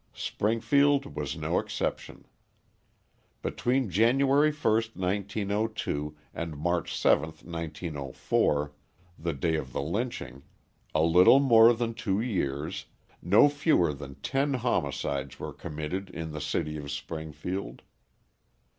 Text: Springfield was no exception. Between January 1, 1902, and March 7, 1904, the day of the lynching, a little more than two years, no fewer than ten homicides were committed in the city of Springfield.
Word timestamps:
Springfield 0.15 1.15
was 1.15 1.37
no 1.37 1.59
exception. 1.59 2.25
Between 3.43 3.87
January 3.91 4.51
1, 4.51 4.63
1902, 4.95 6.17
and 6.33 6.57
March 6.57 6.97
7, 6.97 7.25
1904, 7.43 8.73
the 9.19 9.33
day 9.33 9.53
of 9.53 9.71
the 9.73 9.81
lynching, 9.83 10.41
a 10.95 11.03
little 11.03 11.39
more 11.39 11.71
than 11.75 11.93
two 11.93 12.19
years, 12.19 12.87
no 13.21 13.47
fewer 13.47 13.93
than 13.93 14.15
ten 14.21 14.55
homicides 14.55 15.39
were 15.39 15.53
committed 15.53 16.09
in 16.09 16.31
the 16.31 16.41
city 16.41 16.77
of 16.77 16.89
Springfield. 16.89 17.83